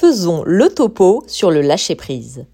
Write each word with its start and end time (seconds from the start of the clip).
Faisons 0.00 0.44
le 0.46 0.70
topo 0.70 1.24
sur 1.26 1.50
le 1.50 1.60
lâcher-prise. 1.60 2.46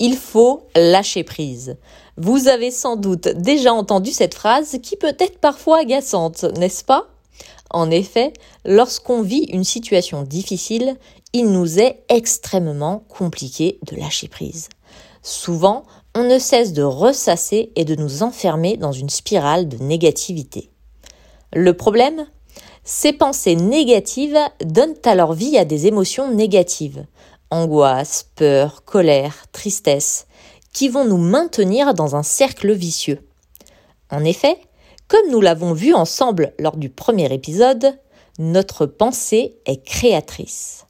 Il 0.00 0.18
faut 0.18 0.66
lâcher 0.76 1.24
prise. 1.24 1.78
Vous 2.18 2.46
avez 2.46 2.70
sans 2.70 2.96
doute 2.96 3.26
déjà 3.28 3.72
entendu 3.72 4.10
cette 4.10 4.34
phrase 4.34 4.76
qui 4.82 4.96
peut 4.96 5.16
être 5.18 5.38
parfois 5.38 5.78
agaçante, 5.78 6.44
n'est-ce 6.58 6.84
pas? 6.84 7.06
En 7.70 7.90
effet, 7.90 8.34
lorsqu'on 8.66 9.22
vit 9.22 9.44
une 9.44 9.64
situation 9.64 10.24
difficile, 10.24 10.98
il 11.32 11.50
nous 11.50 11.78
est 11.78 12.04
extrêmement 12.10 13.02
compliqué 13.08 13.78
de 13.90 13.96
lâcher 13.96 14.28
prise. 14.28 14.68
Souvent, 15.22 15.84
on 16.14 16.24
ne 16.24 16.38
cesse 16.38 16.74
de 16.74 16.82
ressasser 16.82 17.72
et 17.76 17.86
de 17.86 17.94
nous 17.94 18.22
enfermer 18.22 18.76
dans 18.76 18.92
une 18.92 19.08
spirale 19.08 19.70
de 19.70 19.78
négativité. 19.78 20.70
Le 21.54 21.72
problème? 21.72 22.26
Ces 22.84 23.12
pensées 23.12 23.56
négatives 23.56 24.38
donnent 24.64 24.94
alors 25.04 25.34
vie 25.34 25.58
à 25.58 25.64
des 25.64 25.86
émotions 25.86 26.32
négatives, 26.32 27.06
angoisse, 27.50 28.30
peur, 28.36 28.84
colère, 28.84 29.46
tristesse, 29.52 30.26
qui 30.72 30.88
vont 30.88 31.04
nous 31.04 31.18
maintenir 31.18 31.94
dans 31.94 32.16
un 32.16 32.22
cercle 32.22 32.72
vicieux. 32.72 33.26
En 34.10 34.24
effet, 34.24 34.58
comme 35.08 35.30
nous 35.30 35.40
l'avons 35.40 35.72
vu 35.72 35.92
ensemble 35.92 36.54
lors 36.58 36.76
du 36.76 36.88
premier 36.88 37.32
épisode, 37.32 37.98
notre 38.38 38.86
pensée 38.86 39.58
est 39.66 39.84
créatrice. 39.84 40.86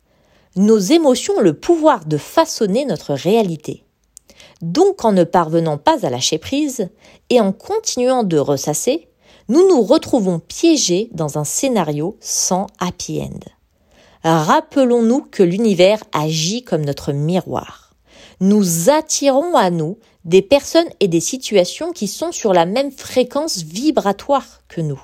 Nos 0.56 0.78
émotions 0.78 1.34
ont 1.38 1.42
le 1.42 1.54
pouvoir 1.54 2.04
de 2.04 2.16
façonner 2.16 2.84
notre 2.84 3.14
réalité. 3.14 3.84
Donc 4.62 5.04
en 5.04 5.12
ne 5.12 5.24
parvenant 5.24 5.78
pas 5.78 6.04
à 6.04 6.10
lâcher 6.10 6.38
prise 6.38 6.88
et 7.30 7.40
en 7.40 7.52
continuant 7.52 8.24
de 8.24 8.36
ressasser, 8.36 9.08
nous 9.50 9.66
nous 9.66 9.82
retrouvons 9.82 10.38
piégés 10.38 11.10
dans 11.12 11.36
un 11.36 11.42
scénario 11.42 12.16
sans 12.20 12.68
happy 12.78 13.20
end. 13.20 13.40
Rappelons-nous 14.22 15.22
que 15.22 15.42
l'univers 15.42 16.04
agit 16.12 16.62
comme 16.62 16.84
notre 16.84 17.12
miroir. 17.12 17.92
Nous 18.38 18.90
attirons 18.90 19.56
à 19.56 19.70
nous 19.70 19.98
des 20.24 20.40
personnes 20.40 20.88
et 21.00 21.08
des 21.08 21.18
situations 21.18 21.90
qui 21.90 22.06
sont 22.06 22.30
sur 22.30 22.52
la 22.52 22.64
même 22.64 22.92
fréquence 22.92 23.64
vibratoire 23.64 24.60
que 24.68 24.80
nous. 24.80 25.02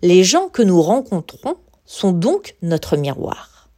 Les 0.00 0.24
gens 0.24 0.48
que 0.48 0.62
nous 0.62 0.80
rencontrons 0.80 1.56
sont 1.84 2.12
donc 2.12 2.56
notre 2.62 2.96
miroir. 2.96 3.68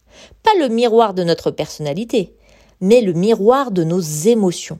Pas 0.44 0.56
le 0.60 0.69
miroir 0.69 1.14
de 1.14 1.25
notre 1.25 1.50
personnalité, 1.50 2.36
mais 2.80 3.00
le 3.00 3.12
miroir 3.12 3.72
de 3.72 3.82
nos 3.82 4.00
émotions. 4.00 4.78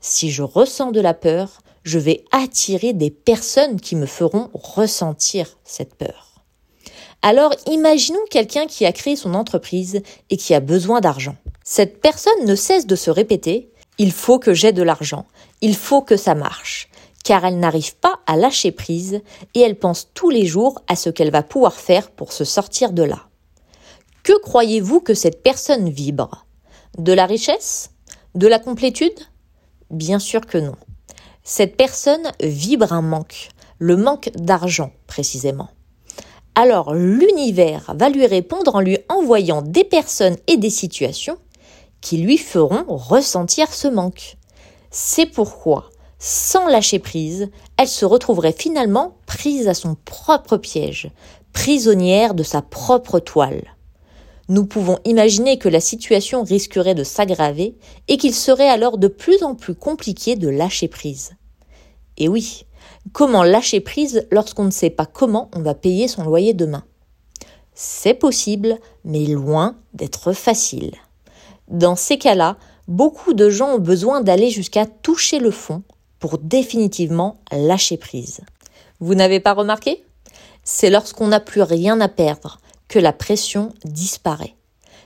Si 0.00 0.30
je 0.30 0.42
ressens 0.42 0.90
de 0.90 1.00
la 1.00 1.12
peur, 1.12 1.60
je 1.88 1.98
vais 1.98 2.24
attirer 2.30 2.92
des 2.92 3.10
personnes 3.10 3.80
qui 3.80 3.96
me 3.96 4.06
feront 4.06 4.50
ressentir 4.52 5.58
cette 5.64 5.94
peur. 5.94 6.44
Alors 7.22 7.52
imaginons 7.66 8.24
quelqu'un 8.30 8.66
qui 8.66 8.86
a 8.86 8.92
créé 8.92 9.16
son 9.16 9.34
entreprise 9.34 10.02
et 10.30 10.36
qui 10.36 10.54
a 10.54 10.60
besoin 10.60 11.00
d'argent. 11.00 11.36
Cette 11.64 12.00
personne 12.00 12.44
ne 12.44 12.54
cesse 12.54 12.86
de 12.86 12.94
se 12.94 13.10
répéter 13.10 13.72
il 13.98 14.12
faut 14.12 14.38
que 14.38 14.54
j'ai 14.54 14.70
de 14.70 14.82
l'argent, 14.82 15.26
il 15.60 15.74
faut 15.74 16.02
que 16.02 16.16
ça 16.16 16.36
marche, 16.36 16.88
car 17.24 17.44
elle 17.44 17.58
n'arrive 17.58 17.96
pas 17.96 18.20
à 18.26 18.36
lâcher 18.36 18.70
prise 18.70 19.20
et 19.54 19.60
elle 19.60 19.76
pense 19.76 20.10
tous 20.14 20.30
les 20.30 20.46
jours 20.46 20.80
à 20.86 20.94
ce 20.94 21.10
qu'elle 21.10 21.32
va 21.32 21.42
pouvoir 21.42 21.74
faire 21.74 22.12
pour 22.12 22.32
se 22.32 22.44
sortir 22.44 22.92
de 22.92 23.02
là. 23.02 23.26
Que 24.22 24.38
croyez-vous 24.40 25.00
que 25.00 25.14
cette 25.14 25.42
personne 25.42 25.88
vibre? 25.88 26.46
De 26.96 27.12
la 27.12 27.26
richesse? 27.26 27.90
De 28.36 28.46
la 28.46 28.60
complétude? 28.60 29.18
Bien 29.90 30.20
sûr 30.20 30.42
que 30.42 30.58
non. 30.58 30.76
Cette 31.50 31.78
personne 31.78 32.30
vibre 32.42 32.92
un 32.92 33.00
manque, 33.00 33.48
le 33.78 33.96
manque 33.96 34.28
d'argent 34.34 34.90
précisément. 35.06 35.70
Alors 36.54 36.92
l'univers 36.92 37.94
va 37.96 38.10
lui 38.10 38.26
répondre 38.26 38.74
en 38.74 38.80
lui 38.80 38.98
envoyant 39.08 39.62
des 39.62 39.84
personnes 39.84 40.36
et 40.46 40.58
des 40.58 40.68
situations 40.68 41.38
qui 42.02 42.18
lui 42.18 42.36
feront 42.36 42.84
ressentir 42.86 43.72
ce 43.72 43.88
manque. 43.88 44.36
C'est 44.90 45.24
pourquoi, 45.24 45.88
sans 46.18 46.68
lâcher 46.68 46.98
prise, 46.98 47.48
elle 47.78 47.88
se 47.88 48.04
retrouverait 48.04 48.52
finalement 48.52 49.16
prise 49.24 49.68
à 49.68 49.74
son 49.74 49.96
propre 50.04 50.58
piège, 50.58 51.10
prisonnière 51.54 52.34
de 52.34 52.42
sa 52.42 52.60
propre 52.60 53.20
toile 53.20 53.64
nous 54.48 54.64
pouvons 54.64 54.98
imaginer 55.04 55.58
que 55.58 55.68
la 55.68 55.80
situation 55.80 56.42
risquerait 56.42 56.94
de 56.94 57.04
s'aggraver 57.04 57.76
et 58.08 58.16
qu'il 58.16 58.34
serait 58.34 58.68
alors 58.68 58.96
de 58.96 59.08
plus 59.08 59.42
en 59.42 59.54
plus 59.54 59.74
compliqué 59.74 60.36
de 60.36 60.48
lâcher 60.48 60.88
prise. 60.88 61.32
Et 62.18 62.28
oui, 62.28 62.66
comment 63.12 63.42
lâcher 63.42 63.80
prise 63.80 64.26
lorsqu'on 64.30 64.64
ne 64.64 64.70
sait 64.70 64.90
pas 64.90 65.06
comment 65.06 65.50
on 65.54 65.62
va 65.62 65.74
payer 65.74 66.08
son 66.08 66.24
loyer 66.24 66.52
demain? 66.52 66.84
C'est 67.74 68.14
possible, 68.14 68.78
mais 69.04 69.24
loin 69.24 69.76
d'être 69.94 70.32
facile. 70.32 70.92
Dans 71.68 71.94
ces 71.94 72.18
cas-là, 72.18 72.56
beaucoup 72.88 73.34
de 73.34 73.48
gens 73.48 73.76
ont 73.76 73.78
besoin 73.78 74.20
d'aller 74.20 74.50
jusqu'à 74.50 74.84
toucher 74.84 75.38
le 75.38 75.52
fond 75.52 75.84
pour 76.18 76.38
définitivement 76.38 77.40
lâcher 77.52 77.96
prise. 77.96 78.40
Vous 78.98 79.14
n'avez 79.14 79.38
pas 79.38 79.54
remarqué? 79.54 80.04
C'est 80.64 80.90
lorsqu'on 80.90 81.28
n'a 81.28 81.40
plus 81.40 81.62
rien 81.62 82.00
à 82.00 82.08
perdre, 82.08 82.58
que 82.88 82.98
la 82.98 83.12
pression 83.12 83.72
disparaît. 83.84 84.56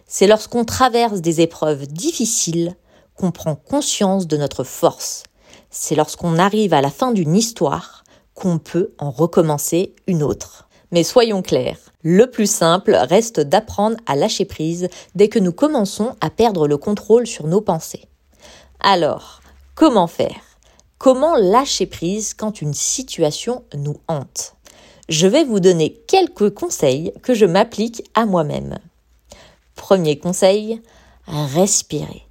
C'est 0.07 0.27
lorsqu'on 0.27 0.65
traverse 0.65 1.21
des 1.21 1.41
épreuves 1.41 1.87
difficiles 1.87 2.75
qu'on 3.15 3.33
prend 3.33 3.55
conscience 3.55 4.27
de 4.27 4.37
notre 4.37 4.65
force. 4.65 5.25
C'est 5.75 5.95
lorsqu'on 5.95 6.39
arrive 6.39 6.75
à 6.75 6.83
la 6.83 6.91
fin 6.91 7.13
d'une 7.13 7.35
histoire 7.35 8.05
qu'on 8.35 8.59
peut 8.59 8.93
en 8.99 9.11
recommencer 9.11 9.97
une 10.07 10.23
autre. 10.23 10.69
Mais 10.91 11.03
soyons 11.03 11.41
clairs, 11.41 11.79
le 12.03 12.31
plus 12.31 12.51
simple 12.51 12.95
reste 12.95 13.41
d'apprendre 13.41 13.97
à 14.05 14.15
lâcher 14.15 14.45
prise 14.45 14.89
dès 15.15 15.29
que 15.29 15.39
nous 15.39 15.53
commençons 15.53 16.15
à 16.21 16.29
perdre 16.29 16.69
le 16.69 16.77
contrôle 16.77 17.27
sur 17.27 17.47
nos 17.47 17.63
pensées. 17.63 18.05
Alors, 18.81 19.41
comment 19.75 20.07
faire? 20.07 20.59
Comment 20.99 21.37
lâcher 21.37 21.87
prise 21.87 22.35
quand 22.35 22.61
une 22.61 22.75
situation 22.75 23.65
nous 23.75 23.97
hante? 24.09 24.55
Je 25.09 25.27
vais 25.27 25.45
vous 25.45 25.59
donner 25.59 25.95
quelques 26.07 26.53
conseils 26.53 27.15
que 27.23 27.33
je 27.33 27.47
m'applique 27.47 28.05
à 28.15 28.27
moi-même. 28.27 28.79
Premier 29.75 30.19
conseil, 30.19 30.83
respirer. 31.27 32.27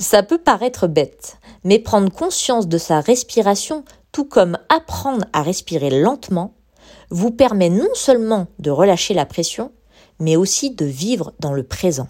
Ça 0.00 0.22
peut 0.22 0.38
paraître 0.38 0.86
bête, 0.86 1.36
mais 1.62 1.78
prendre 1.78 2.10
conscience 2.10 2.66
de 2.66 2.78
sa 2.78 3.00
respiration, 3.00 3.84
tout 4.12 4.24
comme 4.24 4.56
apprendre 4.70 5.26
à 5.34 5.42
respirer 5.42 5.90
lentement, 5.90 6.54
vous 7.10 7.30
permet 7.30 7.68
non 7.68 7.90
seulement 7.92 8.46
de 8.58 8.70
relâcher 8.70 9.12
la 9.12 9.26
pression, 9.26 9.72
mais 10.18 10.36
aussi 10.36 10.70
de 10.70 10.86
vivre 10.86 11.34
dans 11.38 11.52
le 11.52 11.64
présent. 11.64 12.08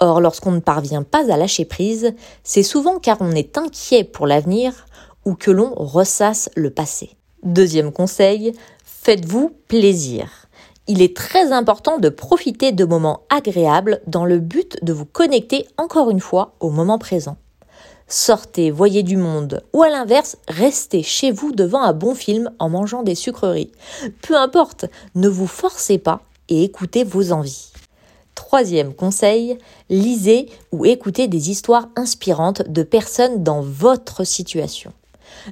Or, 0.00 0.20
lorsqu'on 0.20 0.50
ne 0.50 0.60
parvient 0.60 1.04
pas 1.04 1.32
à 1.32 1.36
lâcher 1.36 1.64
prise, 1.64 2.14
c'est 2.42 2.64
souvent 2.64 2.98
car 2.98 3.18
on 3.20 3.30
est 3.30 3.56
inquiet 3.56 4.02
pour 4.02 4.26
l'avenir 4.26 4.86
ou 5.24 5.34
que 5.34 5.52
l'on 5.52 5.72
ressasse 5.74 6.50
le 6.56 6.70
passé. 6.70 7.10
Deuxième 7.44 7.92
conseil, 7.92 8.54
Faites-vous 9.02 9.56
plaisir. 9.66 10.39
Il 10.92 11.02
est 11.02 11.16
très 11.16 11.52
important 11.52 11.98
de 11.98 12.08
profiter 12.08 12.72
de 12.72 12.84
moments 12.84 13.20
agréables 13.30 14.00
dans 14.08 14.24
le 14.24 14.40
but 14.40 14.76
de 14.82 14.92
vous 14.92 15.04
connecter 15.04 15.68
encore 15.76 16.10
une 16.10 16.18
fois 16.18 16.56
au 16.58 16.70
moment 16.70 16.98
présent. 16.98 17.36
Sortez, 18.08 18.72
voyez 18.72 19.04
du 19.04 19.16
monde, 19.16 19.62
ou 19.72 19.84
à 19.84 19.88
l'inverse, 19.88 20.36
restez 20.48 21.04
chez 21.04 21.30
vous 21.30 21.52
devant 21.52 21.80
un 21.80 21.92
bon 21.92 22.16
film 22.16 22.50
en 22.58 22.68
mangeant 22.68 23.04
des 23.04 23.14
sucreries. 23.14 23.70
Peu 24.20 24.36
importe, 24.36 24.86
ne 25.14 25.28
vous 25.28 25.46
forcez 25.46 25.98
pas 25.98 26.22
et 26.48 26.64
écoutez 26.64 27.04
vos 27.04 27.30
envies. 27.30 27.70
Troisième 28.34 28.92
conseil, 28.92 29.58
lisez 29.90 30.48
ou 30.72 30.86
écoutez 30.86 31.28
des 31.28 31.50
histoires 31.50 31.88
inspirantes 31.94 32.68
de 32.68 32.82
personnes 32.82 33.44
dans 33.44 33.60
votre 33.60 34.24
situation. 34.24 34.92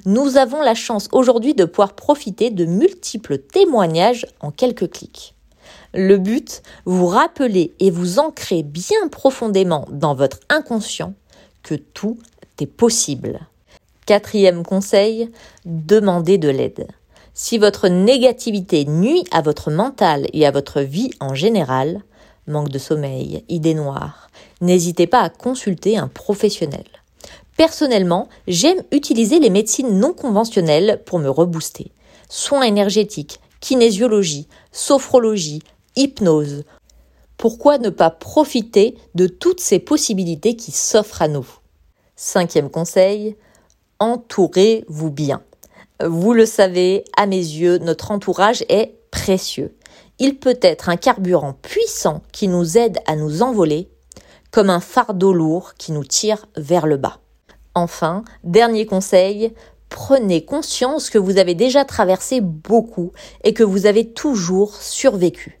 Nous 0.05 0.37
avons 0.37 0.61
la 0.61 0.75
chance 0.75 1.07
aujourd'hui 1.11 1.53
de 1.53 1.65
pouvoir 1.65 1.93
profiter 1.93 2.49
de 2.49 2.65
multiples 2.65 3.37
témoignages 3.37 4.25
en 4.39 4.51
quelques 4.51 4.89
clics. 4.89 5.35
Le 5.93 6.17
but, 6.17 6.61
vous 6.85 7.07
rappeler 7.07 7.73
et 7.79 7.91
vous 7.91 8.19
ancrer 8.19 8.63
bien 8.63 9.07
profondément 9.09 9.87
dans 9.91 10.13
votre 10.13 10.39
inconscient 10.49 11.13
que 11.63 11.75
tout 11.75 12.17
est 12.59 12.67
possible. 12.67 13.39
Quatrième 14.05 14.63
conseil, 14.63 15.29
demandez 15.65 16.37
de 16.37 16.49
l'aide. 16.49 16.87
Si 17.33 17.57
votre 17.57 17.87
négativité 17.87 18.85
nuit 18.85 19.23
à 19.31 19.41
votre 19.41 19.71
mental 19.71 20.27
et 20.33 20.45
à 20.45 20.51
votre 20.51 20.81
vie 20.81 21.11
en 21.19 21.33
général, 21.33 22.03
manque 22.47 22.69
de 22.69 22.79
sommeil, 22.79 23.43
idées 23.47 23.75
noires, 23.75 24.29
n'hésitez 24.61 25.07
pas 25.07 25.21
à 25.21 25.29
consulter 25.29 25.97
un 25.97 26.07
professionnel. 26.07 26.85
Personnellement, 27.59 28.29
j'aime 28.47 28.83
utiliser 28.93 29.37
les 29.37 29.49
médecines 29.49 29.99
non 29.99 30.13
conventionnelles 30.13 31.03
pour 31.05 31.19
me 31.19 31.27
rebooster. 31.27 31.91
Soins 32.29 32.61
énergétiques, 32.61 33.41
kinésiologie, 33.59 34.47
sophrologie, 34.71 35.61
hypnose. 35.97 36.63
Pourquoi 37.35 37.77
ne 37.77 37.89
pas 37.89 38.11
profiter 38.11 38.97
de 39.13 39.27
toutes 39.27 39.59
ces 39.59 39.79
possibilités 39.79 40.55
qui 40.55 40.71
s'offrent 40.71 41.21
à 41.21 41.27
nous? 41.27 41.45
Cinquième 42.15 42.69
conseil, 42.69 43.35
entourez-vous 43.99 45.11
bien. 45.11 45.43
Vous 46.01 46.31
le 46.31 46.45
savez, 46.45 47.03
à 47.17 47.25
mes 47.25 47.35
yeux, 47.35 47.77
notre 47.79 48.11
entourage 48.11 48.63
est 48.69 48.95
précieux. 49.11 49.75
Il 50.17 50.39
peut 50.39 50.59
être 50.61 50.87
un 50.87 50.95
carburant 50.95 51.57
puissant 51.61 52.21
qui 52.31 52.47
nous 52.47 52.77
aide 52.77 52.99
à 53.05 53.17
nous 53.17 53.43
envoler, 53.43 53.89
comme 54.49 54.69
un 54.69 54.79
fardeau 54.79 55.33
lourd 55.33 55.73
qui 55.77 55.91
nous 55.91 56.05
tire 56.05 56.45
vers 56.55 56.87
le 56.87 56.95
bas. 56.95 57.19
Enfin, 57.75 58.23
dernier 58.43 58.85
conseil, 58.85 59.53
prenez 59.89 60.45
conscience 60.45 61.09
que 61.09 61.17
vous 61.17 61.37
avez 61.37 61.55
déjà 61.55 61.85
traversé 61.85 62.41
beaucoup 62.41 63.11
et 63.43 63.53
que 63.53 63.63
vous 63.63 63.85
avez 63.85 64.11
toujours 64.11 64.75
survécu. 64.75 65.59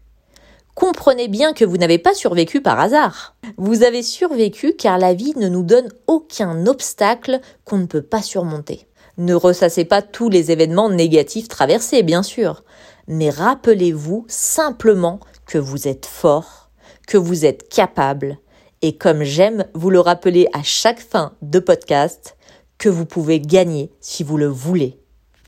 Comprenez 0.75 1.27
bien 1.27 1.51
que 1.51 1.65
vous 1.65 1.77
n'avez 1.77 1.97
pas 1.97 2.13
survécu 2.13 2.61
par 2.61 2.79
hasard. 2.79 3.35
Vous 3.57 3.83
avez 3.83 4.01
survécu 4.01 4.73
car 4.77 4.97
la 4.97 5.13
vie 5.13 5.33
ne 5.35 5.49
nous 5.49 5.63
donne 5.63 5.89
aucun 6.07 6.65
obstacle 6.67 7.41
qu'on 7.65 7.79
ne 7.79 7.85
peut 7.85 8.01
pas 8.01 8.21
surmonter. 8.21 8.87
Ne 9.17 9.33
ressassez 9.33 9.83
pas 9.83 10.01
tous 10.01 10.29
les 10.29 10.51
événements 10.51 10.89
négatifs 10.89 11.49
traversés, 11.49 12.03
bien 12.03 12.23
sûr, 12.23 12.63
mais 13.09 13.29
rappelez-vous 13.29 14.25
simplement 14.29 15.19
que 15.45 15.57
vous 15.57 15.89
êtes 15.89 16.05
fort, 16.05 16.69
que 17.05 17.17
vous 17.17 17.45
êtes 17.45 17.67
capable, 17.67 18.37
et 18.81 18.97
comme 18.97 19.23
j'aime 19.23 19.65
vous 19.73 19.89
le 19.89 19.99
rappeler 19.99 20.47
à 20.53 20.63
chaque 20.63 20.99
fin 20.99 21.33
de 21.41 21.59
podcast, 21.59 22.37
que 22.77 22.89
vous 22.89 23.05
pouvez 23.05 23.39
gagner 23.39 23.91
si 23.99 24.23
vous 24.23 24.37
le 24.37 24.47
voulez. 24.47 24.99